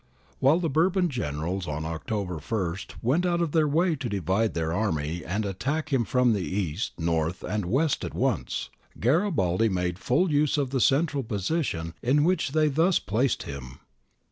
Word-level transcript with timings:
While 0.39 0.57
the 0.59 0.67
Bourbon 0.67 1.09
generals 1.09 1.67
on 1.67 1.85
October 1.85 2.41
i 2.51 2.73
went 3.03 3.23
out 3.23 3.39
of 3.39 3.51
their 3.51 3.67
way 3.67 3.95
to 3.97 4.09
divide 4.09 4.55
their 4.55 4.73
army 4.73 5.23
and 5.23 5.45
attack 5.45 5.93
him 5.93 6.05
from 6.05 6.35
east, 6.35 6.93
north, 6.99 7.43
and 7.43 7.65
west 7.67 8.03
at 8.03 8.15
once, 8.15 8.71
Garibaldi 8.99 9.69
made 9.69 9.99
full 9.99 10.31
use 10.31 10.57
of 10.57 10.71
the 10.71 10.81
central 10.81 11.21
position 11.21 11.93
in 12.01 12.23
which 12.23 12.53
they 12.53 12.67
thus 12.67 12.97
placed 12.97 13.43
him. 13.43 13.77